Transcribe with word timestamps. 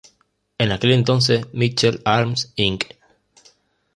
En 0.57 0.71
aquel 0.71 0.93
entonces 0.93 1.45
Mitchell 1.53 2.01
Arms, 2.05 2.51
Inc. 2.55 2.85